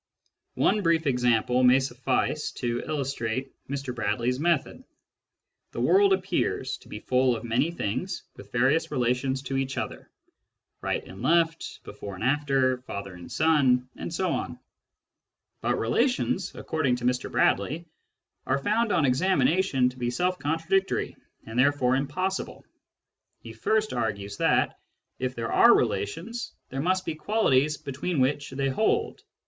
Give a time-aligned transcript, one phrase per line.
[0.55, 4.83] One brief example may suffice to illustrate Mr Bradley's method.
[5.73, 10.09] The world appears to be full of many things with various relations to each other—
[10.81, 14.57] right and left, before and after, father and son, and so on.
[15.61, 17.85] But rela tions, according to Mr Bradley,
[18.47, 21.15] are found on examination to be self contradictory
[21.45, 22.65] and therefore impossible.
[23.37, 24.79] He first argues that,
[25.19, 29.21] if there are relations, there must be qualities between which they hold.